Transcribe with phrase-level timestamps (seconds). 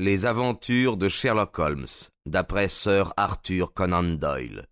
[0.00, 1.86] Les aventures de Sherlock Holmes,
[2.24, 4.66] d'après Sir Arthur Conan Doyle.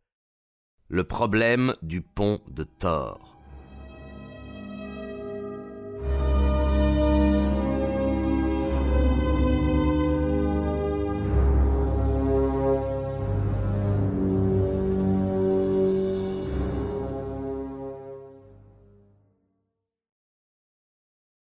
[0.87, 3.37] Le problème du pont de Thor.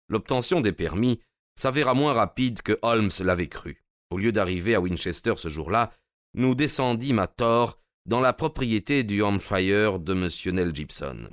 [0.09, 1.19] L'obtention des permis
[1.55, 3.83] s'avéra moins rapide que Holmes l'avait cru.
[4.09, 5.91] Au lieu d'arriver à Winchester ce jour-là,
[6.33, 10.55] nous descendîmes à Thor dans la propriété du Hampshire de M.
[10.55, 11.29] Nell Gibson.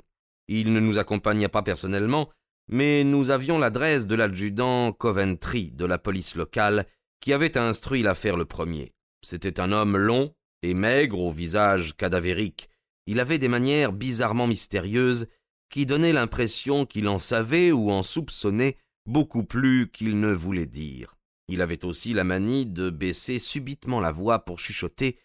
[0.47, 2.29] Il ne nous accompagna pas personnellement,
[2.69, 6.85] mais nous avions l'adresse de l'adjudant Coventry de la police locale
[7.19, 8.93] qui avait instruit l'affaire le premier.
[9.23, 10.33] C'était un homme long
[10.63, 12.69] et maigre au visage cadavérique.
[13.07, 15.27] Il avait des manières bizarrement mystérieuses
[15.69, 21.15] qui donnaient l'impression qu'il en savait ou en soupçonnait beaucoup plus qu'il ne voulait dire.
[21.47, 25.19] Il avait aussi la manie de baisser subitement la voix pour chuchoter,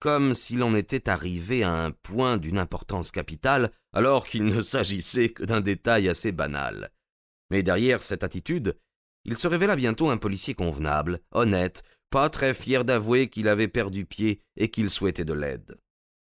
[0.00, 5.30] comme s'il en était arrivé à un point d'une importance capitale, alors qu'il ne s'agissait
[5.30, 6.90] que d'un détail assez banal.
[7.50, 8.78] Mais derrière cette attitude,
[9.24, 14.04] il se révéla bientôt un policier convenable, honnête, pas très fier d'avouer qu'il avait perdu
[14.06, 15.76] pied et qu'il souhaitait de l'aide.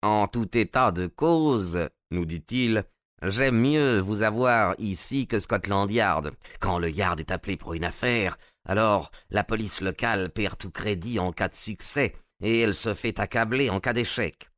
[0.02, 2.84] En tout état de cause, nous dit-il,
[3.24, 6.32] J'aime mieux vous avoir ici que Scotland Yard.
[6.60, 11.20] Quand le Yard est appelé pour une affaire, alors la police locale perd tout crédit
[11.20, 14.50] en cas de succès, et elle se fait accabler en cas d'échec.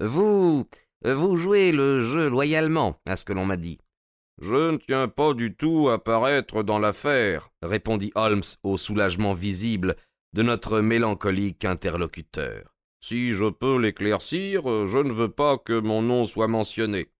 [0.00, 0.66] Vous.
[1.04, 3.78] vous jouez le jeu loyalement, à ce que l'on m'a dit.
[4.40, 9.94] Je ne tiens pas du tout à paraître dans l'affaire, répondit Holmes au soulagement visible
[10.32, 12.74] de notre mélancolique interlocuteur.
[13.00, 17.10] Si je peux l'éclaircir, je ne veux pas que mon nom soit mentionné.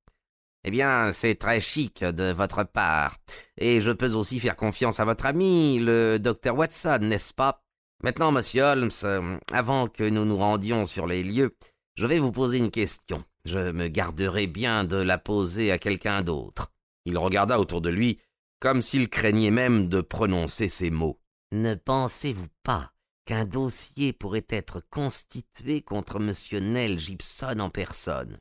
[0.64, 3.16] Eh bien, c'est très chic de votre part.
[3.56, 7.62] Et je peux aussi faire confiance à votre ami, le docteur Watson, n'est-ce pas?
[8.02, 11.56] Maintenant, monsieur Holmes, euh, avant que nous nous rendions sur les lieux,
[11.96, 13.24] je vais vous poser une question.
[13.44, 16.70] Je me garderai bien de la poser à quelqu'un d'autre.
[17.06, 18.20] Il regarda autour de lui,
[18.60, 21.18] comme s'il craignait même de prononcer ces mots.
[21.50, 22.92] Ne pensez-vous pas
[23.24, 26.32] qu'un dossier pourrait être constitué contre M.
[26.62, 28.38] Nell Gibson en personne?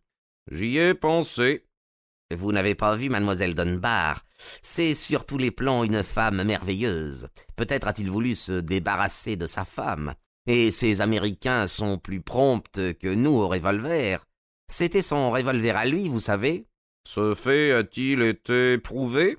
[0.51, 1.66] J'y ai pensé,
[2.35, 4.25] vous n'avez pas vu mademoiselle Dunbar.
[4.61, 7.29] C'est sur tous les plans une femme merveilleuse.
[7.55, 10.13] Peut-être a-t-il voulu se débarrasser de sa femme.
[10.45, 14.25] Et ces Américains sont plus prompts que nous au revolver.
[14.69, 16.66] C'était son revolver à lui, vous savez.
[17.07, 19.37] Ce fait a-t-il été prouvé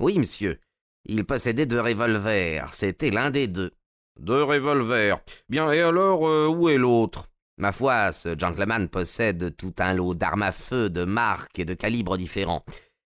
[0.00, 0.58] Oui, monsieur.
[1.04, 2.72] Il possédait deux revolvers.
[2.74, 3.72] C'était l'un des deux.
[4.18, 5.20] Deux revolvers.
[5.48, 7.28] Bien, et alors, euh, où est l'autre?
[7.56, 11.74] Ma foi, ce gentleman possède tout un lot d'armes à feu de marques et de
[11.74, 12.64] calibres différents.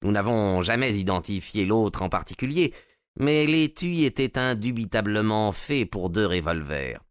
[0.02, 2.74] Nous n'avons jamais identifié l'autre en particulier,
[3.20, 7.02] mais l'étui était indubitablement fait pour deux revolvers.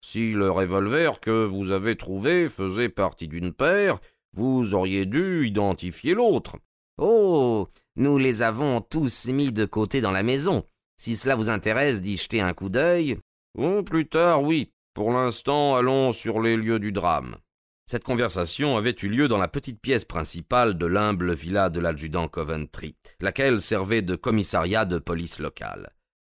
[0.00, 3.98] Si le revolver que vous avez trouvé faisait partie d'une paire,
[4.32, 6.56] vous auriez dû identifier l'autre.
[6.98, 7.68] Oh.
[7.96, 10.64] Nous les avons tous mis de côté dans la maison.
[10.96, 13.18] Si cela vous intéresse d'y jeter un coup d'œil.
[13.58, 14.72] Oh, plus tard, oui.
[14.98, 17.36] Pour l'instant, allons sur les lieux du drame.
[17.86, 22.26] Cette conversation avait eu lieu dans la petite pièce principale de l'humble villa de l'adjudant
[22.26, 25.92] Coventry, laquelle servait de commissariat de police locale.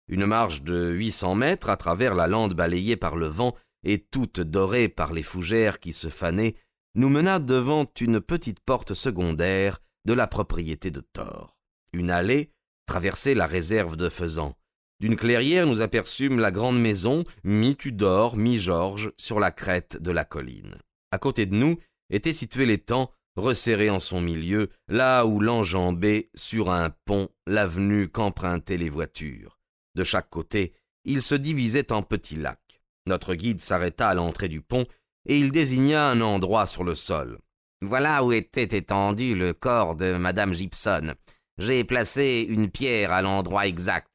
[0.06, 3.99] Une marche de huit cents mètres à travers la lande balayée par le vent et
[3.99, 6.55] toute dorée par les fougères qui se fanaient,
[6.95, 11.59] nous mena devant une petite porte secondaire de la propriété de Thor.
[11.93, 12.53] Une allée
[12.87, 14.55] traversait la réserve de Faisan.
[15.03, 20.77] D'une clairière, nous aperçûmes la grande maison, mi-Tudor, mi-Georges, sur la crête de la colline.
[21.11, 21.77] À côté de nous
[22.09, 28.77] était situé l'étang, resserré en son milieu, là où l'enjambait, sur un pont, l'avenue qu'empruntaient
[28.77, 29.59] les voitures.
[29.97, 30.73] De chaque côté,
[31.05, 32.81] il se divisait en petits lacs.
[33.09, 34.87] Notre guide s'arrêta à l'entrée du pont,
[35.27, 37.41] et il désigna un endroit sur le sol.
[37.81, 41.15] Voilà où était étendu le corps de madame Gibson.
[41.59, 44.07] J'ai placé une pierre à l'endroit exact.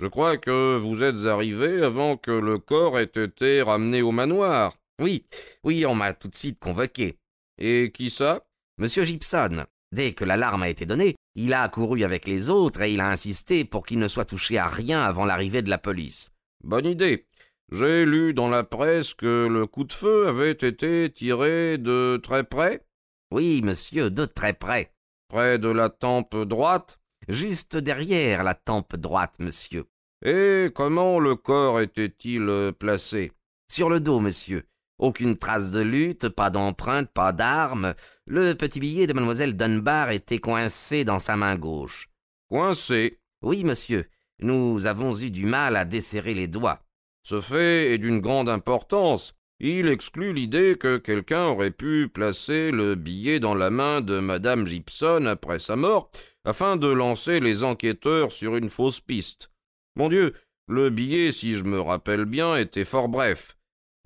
[0.00, 4.76] Je crois que vous êtes arrivé avant que le corps ait été ramené au manoir.
[5.00, 5.26] Oui,
[5.64, 7.18] oui, on m'a tout de suite convoqué.
[7.58, 8.46] Et qui ça?
[8.78, 9.64] Monsieur Gibson.
[9.90, 13.10] Dès que l'alarme a été donnée, il a accouru avec les autres et il a
[13.10, 16.30] insisté pour qu'il ne soit touché à rien avant l'arrivée de la police.
[16.62, 17.26] Bonne idée.
[17.72, 22.44] J'ai lu dans la presse que le coup de feu avait été tiré de très
[22.44, 22.86] près.
[23.32, 24.92] Oui, monsieur, de très près.
[25.26, 27.00] Près de la tempe droite?
[27.28, 29.84] Juste derrière la tempe droite, monsieur.
[30.24, 33.32] Et comment le corps était-il placé?
[33.70, 34.64] Sur le dos, monsieur.
[34.98, 37.94] Aucune trace de lutte, pas d'empreinte, pas d'arme.
[38.26, 42.08] Le petit billet de mademoiselle Dunbar était coincé dans sa main gauche.
[42.48, 43.20] Coincé?
[43.42, 44.06] Oui, monsieur.
[44.40, 46.80] Nous avons eu du mal à desserrer les doigts.
[47.22, 49.34] Ce fait est d'une grande importance.
[49.60, 54.66] Il exclut l'idée que quelqu'un aurait pu placer le billet dans la main de madame
[54.66, 56.10] Gibson après sa mort,
[56.44, 59.50] afin de lancer les enquêteurs sur une fausse piste.
[59.98, 60.34] Mon Dieu,
[60.68, 63.58] le billet, si je me rappelle bien, était fort bref.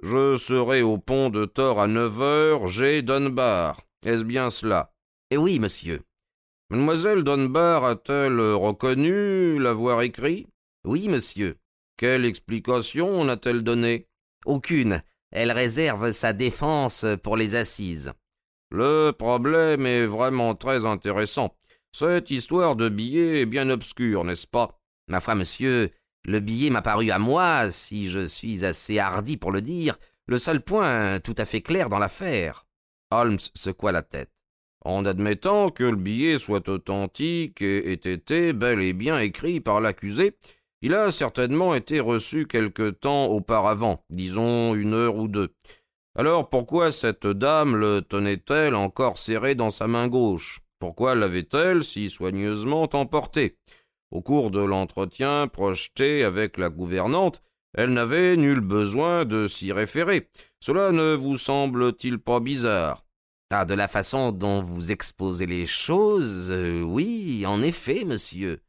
[0.03, 3.83] Je serai au pont de Thor à neuf heures, j'ai Dunbar.
[4.07, 4.95] Est-ce bien cela?
[5.31, 6.01] Eh oui, monsieur.
[6.71, 10.47] Mademoiselle Dunbar a-t-elle reconnu l'avoir écrit?
[10.87, 11.57] Oui, monsieur.
[11.99, 14.09] Quelle explication n'a-t-elle donnée
[14.47, 15.03] Aucune.
[15.31, 18.13] Elle réserve sa défense pour les assises.
[18.71, 21.55] Le problème est vraiment très intéressant.
[21.95, 24.82] Cette histoire de billet est bien obscure, n'est-ce pas?
[25.13, 25.91] Ma foi, monsieur,
[26.25, 30.39] le billet m'a paru à moi, si je suis assez hardi pour le dire, le
[30.39, 32.65] seul point tout à fait clair dans l'affaire.
[33.11, 34.31] Holmes secoua la tête.
[34.87, 39.83] En admettant que le billet soit authentique et ait été bel et bien écrit par
[39.83, 40.39] l'accusé,
[40.81, 45.53] il a certainement été reçu quelque temps auparavant, disons une heure ou deux.
[46.17, 50.61] Alors pourquoi cette dame le tenait-elle encore serré dans sa main gauche?
[50.79, 53.59] Pourquoi l'avait-elle si soigneusement emporté?
[54.13, 57.43] Au cours de l'entretien projeté avec la gouvernante,
[57.73, 60.29] elle n'avait nul besoin de s'y référer.
[60.61, 63.07] Cela ne vous semble-t-il pas bizarre?
[63.51, 68.61] Ah, de la façon dont vous exposez les choses, euh, oui, en effet, monsieur.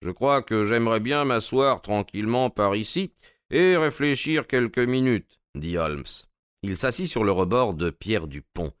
[0.00, 3.12] Je crois que j'aimerais bien m'asseoir tranquillement par ici
[3.50, 6.04] et réfléchir quelques minutes, dit Holmes.
[6.62, 8.72] Il s'assit sur le rebord de Pierre du pont.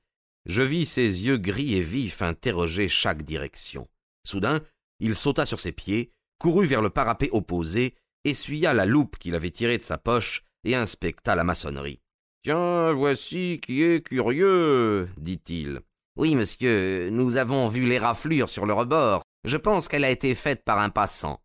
[0.46, 3.86] Je vis ses yeux gris et vifs interroger chaque direction.
[4.24, 4.60] Soudain,
[5.00, 7.94] il sauta sur ses pieds, courut vers le parapet opposé,
[8.24, 12.00] essuya la loupe qu'il avait tirée de sa poche et inspecta la maçonnerie.
[12.42, 15.80] Tiens, voici qui est curieux, dit-il.
[16.16, 19.22] Oui, monsieur, nous avons vu les raflures sur le rebord.
[19.44, 21.42] Je pense qu'elle a été faite par un passant.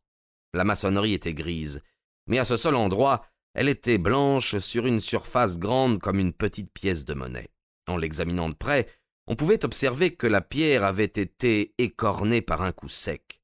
[0.54, 1.82] La maçonnerie était grise,
[2.28, 6.72] mais à ce seul endroit, elle était blanche sur une surface grande comme une petite
[6.72, 7.50] pièce de monnaie.
[7.88, 8.88] En l'examinant de près,
[9.28, 13.41] on pouvait observer que la pierre avait été écornée par un coup sec.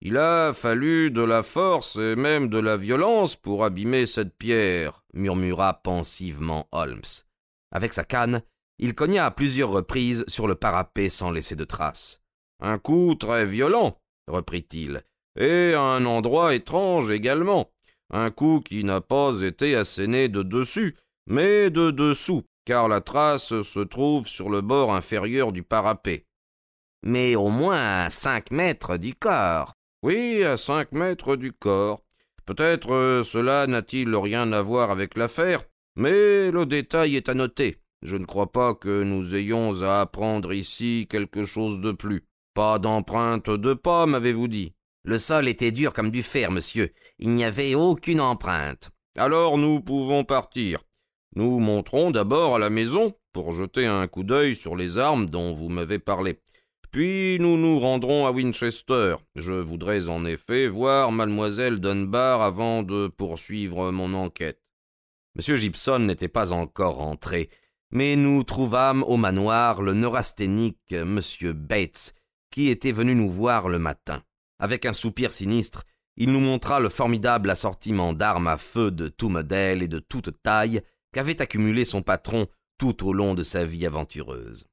[0.00, 5.02] Il a fallu de la force et même de la violence pour abîmer cette pierre,
[5.12, 7.02] murmura pensivement Holmes.
[7.72, 8.42] Avec sa canne,
[8.78, 12.22] il cogna à plusieurs reprises sur le parapet sans laisser de traces.
[12.60, 15.02] Un coup très violent, reprit-il,
[15.36, 17.72] et à un endroit étrange également.
[18.10, 20.96] Un coup qui n'a pas été asséné de dessus,
[21.26, 26.24] mais de dessous, car la trace se trouve sur le bord inférieur du parapet.
[27.02, 29.74] Mais au moins à cinq mètres du corps.
[30.02, 32.04] Oui, à cinq mètres du corps.
[32.46, 35.64] Peut-être euh, cela n'a-t-il rien à voir avec l'affaire,
[35.96, 37.82] mais le détail est à noter.
[38.02, 42.24] Je ne crois pas que nous ayons à apprendre ici quelque chose de plus.
[42.54, 44.72] Pas d'empreinte de pas, m'avez-vous dit.
[45.02, 46.92] Le sol était dur comme du fer, monsieur.
[47.18, 48.90] Il n'y avait aucune empreinte.
[49.16, 50.84] Alors nous pouvons partir.
[51.34, 55.54] Nous monterons d'abord à la maison pour jeter un coup d'œil sur les armes dont
[55.54, 56.38] vous m'avez parlé.
[56.90, 59.16] Puis nous nous rendrons à Winchester.
[59.34, 64.62] Je voudrais en effet voir mademoiselle Dunbar avant de poursuivre mon enquête.
[65.36, 65.56] M.
[65.56, 67.50] Gibson n'était pas encore rentré,
[67.90, 71.20] mais nous trouvâmes au manoir le neurasthénique M.
[71.54, 72.14] Bates,
[72.50, 74.22] qui était venu nous voir le matin.
[74.58, 75.84] Avec un soupir sinistre,
[76.16, 80.42] il nous montra le formidable assortiment d'armes à feu de tout modèle et de toute
[80.42, 80.80] taille
[81.12, 84.66] qu'avait accumulé son patron tout au long de sa vie aventureuse.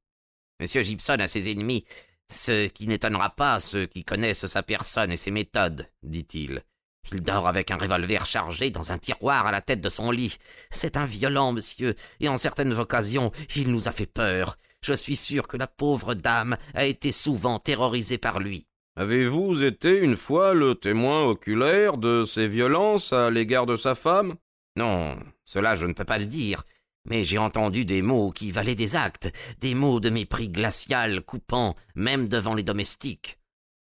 [0.59, 1.85] Monsieur Gibson a ses ennemis,
[2.31, 6.63] ce qui n'étonnera pas ceux qui connaissent sa personne et ses méthodes, dit-il.
[7.11, 10.37] Il dort avec un revolver chargé dans un tiroir à la tête de son lit.
[10.71, 14.57] C'est un violent, monsieur, et en certaines occasions il nous a fait peur.
[14.81, 18.65] Je suis sûr que la pauvre dame a été souvent terrorisée par lui.
[18.95, 24.35] Avez-vous été une fois le témoin oculaire de ces violences à l'égard de sa femme?
[24.77, 26.63] Non, cela je ne peux pas le dire
[27.05, 29.31] mais j'ai entendu des mots qui valaient des actes,
[29.61, 33.39] des mots de mépris glacial coupant, même devant les domestiques.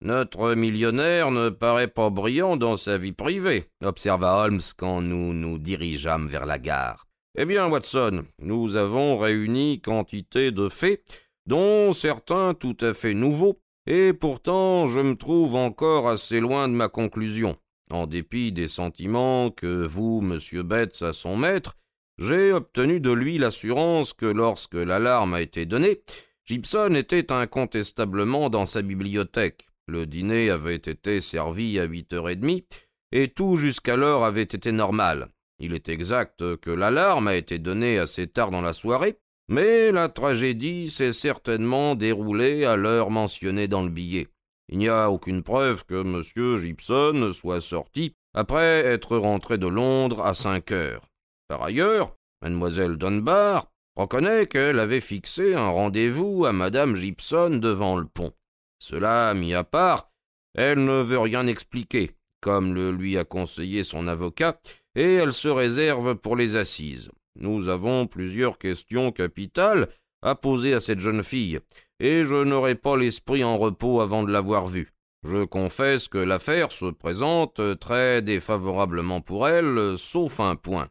[0.00, 5.58] Notre millionnaire ne paraît pas brillant dans sa vie privée, observa Holmes quand nous nous
[5.58, 7.08] dirigeâmes vers la gare.
[7.36, 11.02] Eh bien, Watson, nous avons réuni quantité de faits,
[11.46, 16.74] dont certains tout à fait nouveaux, et pourtant je me trouve encore assez loin de
[16.74, 17.56] ma conclusion.
[17.90, 21.74] En dépit des sentiments que vous, monsieur Betts, à son maître,
[22.18, 26.00] j'ai obtenu de lui l'assurance que lorsque l'alarme a été donnée,
[26.44, 29.68] Gibson était incontestablement dans sa bibliothèque.
[29.87, 32.64] Le dîner avait été servi à huit heures et demie,
[33.12, 35.28] et tout jusqu'alors avait été normal.
[35.60, 39.16] Il est exact que l'alarme a été donnée assez tard dans la soirée,
[39.48, 44.28] mais la tragédie s'est certainement déroulée à l'heure mentionnée dans le billet.
[44.68, 46.22] Il n'y a aucune preuve que M.
[46.58, 51.08] Gibson soit sorti après être rentré de Londres à cinq heures.
[51.49, 58.05] Par ailleurs, mademoiselle Dunbar reconnaît qu'elle avait fixé un rendez-vous à madame Gibson devant le
[58.05, 58.33] pont.
[58.78, 60.11] Cela mis à part,
[60.55, 62.11] elle ne veut rien expliquer,
[62.43, 64.61] comme le lui a conseillé son avocat,
[64.95, 67.11] et elle se réserve pour les assises.
[67.37, 69.88] Nous avons plusieurs questions capitales
[70.21, 71.61] à poser à cette jeune fille,
[71.99, 74.93] et je n'aurai pas l'esprit en repos avant de l'avoir vue.
[75.25, 80.90] Je confesse que l'affaire se présente très défavorablement pour elle, sauf un point.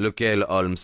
[0.00, 0.78] Lequel, Holmes?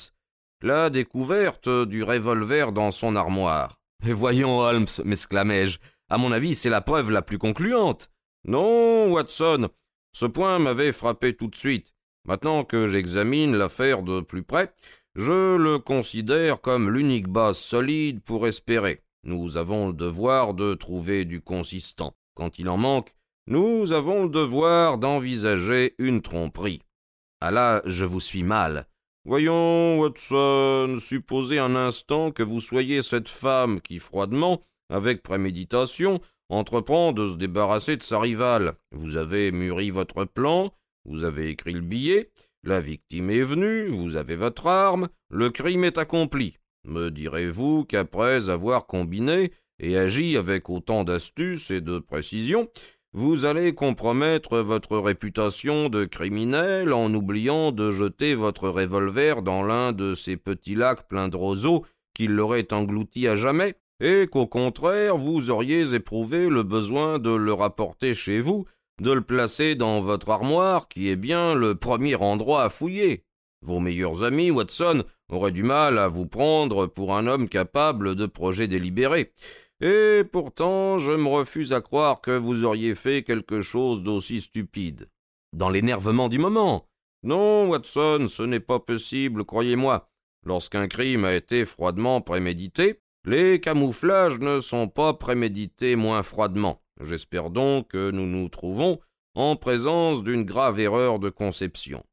[0.61, 3.79] La découverte du revolver dans son armoire.
[4.05, 5.79] Mais voyons, Holmes, m'exclamai-je,
[6.11, 8.11] à mon avis, c'est la preuve la plus concluante.
[8.45, 9.71] Non, Watson,
[10.13, 11.95] ce point m'avait frappé tout de suite.
[12.27, 14.71] Maintenant que j'examine l'affaire de plus près,
[15.15, 19.01] je le considère comme l'unique base solide pour espérer.
[19.25, 22.13] Nous avons le devoir de trouver du consistant.
[22.35, 23.15] Quand il en manque,
[23.47, 26.83] nous avons le devoir d'envisager une tromperie.
[27.41, 28.87] Ah là, je vous suis mal.
[29.29, 37.13] Voyons, Watson, supposez un instant que vous soyez cette femme qui, froidement, avec préméditation, entreprend
[37.13, 38.75] de se débarrasser de sa rivale.
[38.93, 40.73] Vous avez mûri votre plan,
[41.07, 42.31] vous avez écrit le billet,
[42.63, 46.59] la victime est venue, vous avez votre arme, le crime est accompli.
[46.85, 52.69] Me direz-vous qu'après avoir combiné et agi avec autant d'astuce et de précision,
[53.17, 59.93] vous allez compromettre votre réputation de criminel en oubliant de jeter votre revolver dans l'un
[59.93, 65.17] de ces petits lacs pleins de roseaux qui l'auraient englouti à jamais, et qu'au contraire
[65.17, 68.67] vous auriez éprouvé le besoin de le rapporter chez vous,
[69.01, 73.25] de le placer dans votre armoire, qui est bien le premier endroit à fouiller.
[73.63, 78.27] Vos meilleurs amis, Watson, auraient du mal à vous prendre pour un homme capable de
[78.27, 79.33] projets délibérés.
[79.81, 85.11] Et pourtant, je me refuse à croire que vous auriez fait quelque chose d'aussi stupide.
[85.53, 86.89] Dans l'énervement du moment.
[87.23, 90.09] Non, Watson, ce n'est pas possible, croyez-moi.
[90.45, 96.81] Lorsqu'un crime a été froidement prémédité, les camouflages ne sont pas prémédités moins froidement.
[97.01, 99.01] J'espère donc que nous nous trouvons
[99.35, 102.05] en présence d'une grave erreur de conception.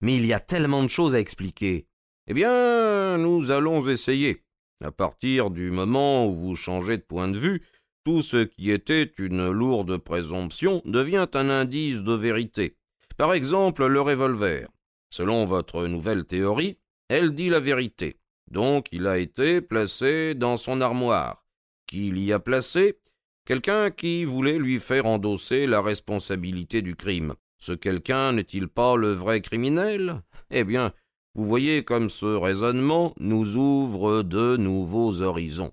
[0.00, 1.86] Mais il y a tellement de choses à expliquer.
[2.26, 4.42] Eh bien, nous allons essayer.
[4.82, 7.62] À partir du moment où vous changez de point de vue,
[8.04, 12.76] tout ce qui était une lourde présomption devient un indice de vérité.
[13.16, 14.68] Par exemple, le revolver.
[15.10, 18.16] Selon votre nouvelle théorie, elle dit la vérité.
[18.50, 21.44] Donc il a été placé dans son armoire.
[21.86, 22.98] Qui l'y a placé?
[23.44, 27.34] Quelqu'un qui voulait lui faire endosser la responsabilité du crime.
[27.58, 30.22] Ce quelqu'un n'est-il pas le vrai criminel?
[30.50, 30.92] Eh bien,
[31.34, 35.72] vous voyez comme ce raisonnement nous ouvre de nouveaux horizons.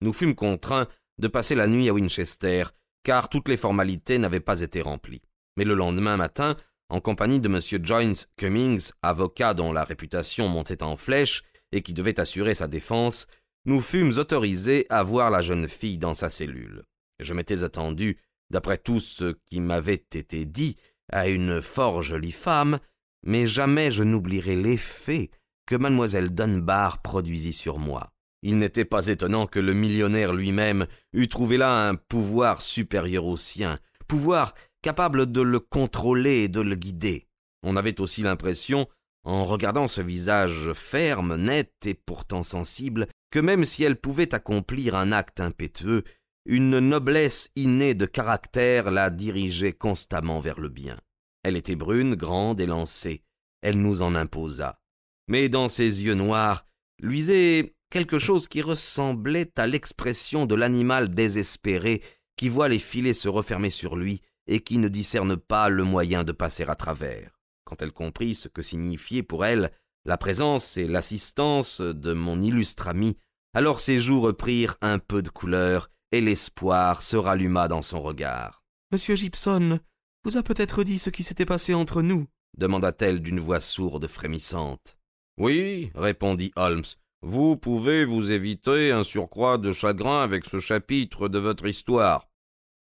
[0.00, 2.64] Nous fûmes contraints de passer la nuit à Winchester,
[3.02, 5.22] car toutes les formalités n'avaient pas été remplies.
[5.56, 6.56] Mais le lendemain matin,
[6.88, 7.84] en compagnie de M.
[7.84, 11.42] Joynes Cummings, avocat dont la réputation montait en flèche
[11.72, 13.26] et qui devait assurer sa défense,
[13.64, 16.84] nous fûmes autorisés à voir la jeune fille dans sa cellule.
[17.18, 18.18] Je m'étais attendu,
[18.50, 20.76] d'après tout ce qui m'avait été dit,
[21.10, 22.78] à une fort jolie femme,
[23.24, 25.30] mais jamais je n'oublierai l'effet
[25.66, 28.12] que mademoiselle Dunbar produisit sur moi.
[28.42, 33.36] Il n'était pas étonnant que le millionnaire lui-même eût trouvé là un pouvoir supérieur au
[33.36, 37.28] sien, pouvoir capable de le contrôler et de le guider.
[37.62, 38.88] On avait aussi l'impression,
[39.24, 44.96] en regardant ce visage ferme, net et pourtant sensible, que même si elle pouvait accomplir
[44.96, 46.02] un acte impétueux,
[46.44, 50.98] une noblesse innée de caractère la dirigeait constamment vers le bien.
[51.42, 53.22] Elle était brune, grande et lancée.
[53.62, 54.80] Elle nous en imposa.
[55.28, 56.66] Mais dans ses yeux noirs
[57.00, 62.02] luisait quelque chose qui ressemblait à l'expression de l'animal désespéré
[62.36, 66.24] qui voit les filets se refermer sur lui et qui ne discerne pas le moyen
[66.24, 67.38] de passer à travers.
[67.64, 69.70] Quand elle comprit ce que signifiait pour elle
[70.04, 73.16] la présence et l'assistance de mon illustre ami,
[73.54, 78.64] alors ses joues reprirent un peu de couleur et l'espoir se ralluma dans son regard.
[78.90, 79.80] Monsieur Gibson
[80.24, 82.26] vous a peut-être dit ce qui s'était passé entre nous
[82.58, 84.98] demanda-t-elle d'une voix sourde frémissante.
[85.38, 86.84] Oui, répondit Holmes.
[87.22, 92.28] Vous pouvez vous éviter un surcroît de chagrin avec ce chapitre de votre histoire.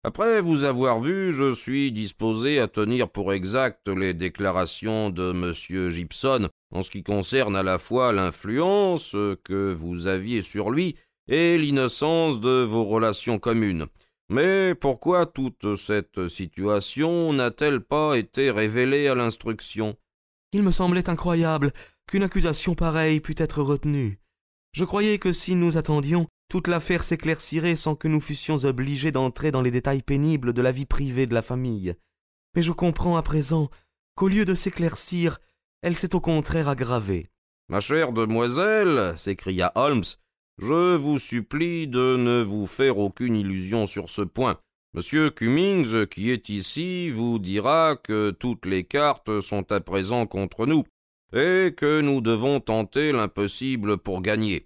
[0.04, 5.90] Après vous avoir vu, je suis disposé à tenir pour exactes les déclarations de M.
[5.90, 9.12] Gibson en ce qui concerne à la fois l'influence
[9.44, 10.96] que vous aviez sur lui
[11.28, 13.88] et l'innocence de vos relations communes.
[14.30, 19.98] Mais pourquoi toute cette situation n'a-t-elle pas été révélée à l'instruction?
[20.54, 21.74] Il me semblait incroyable
[22.08, 24.20] qu'une accusation pareille pût être retenue.
[24.74, 29.52] Je croyais que si nous attendions, toute l'affaire s'éclaircirait sans que nous fussions obligés d'entrer
[29.52, 31.96] dans les détails pénibles de la vie privée de la famille.
[32.56, 33.70] Mais je comprends à présent
[34.16, 35.40] qu'au lieu de s'éclaircir,
[35.82, 37.30] elle s'est au contraire aggravée.
[37.68, 40.04] Ma chère demoiselle, s'écria Holmes,
[40.60, 44.60] je vous supplie de ne vous faire aucune illusion sur ce point.
[44.94, 50.66] Monsieur Cummings, qui est ici, vous dira que toutes les cartes sont à présent contre
[50.66, 50.84] nous,
[51.34, 54.66] et que nous devons tenter l'impossible pour gagner.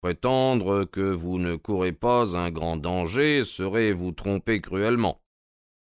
[0.00, 5.20] Prétendre que vous ne courez pas un grand danger serait vous tromper cruellement.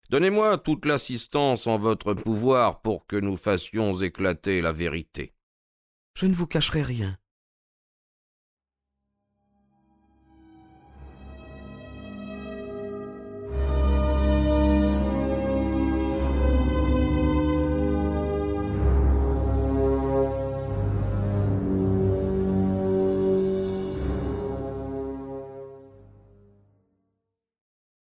[0.09, 5.33] Donnez-moi toute l'assistance en votre pouvoir pour que nous fassions éclater la vérité.
[6.15, 7.17] Je ne vous cacherai rien.